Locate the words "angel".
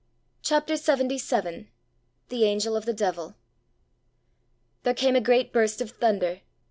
2.47-2.75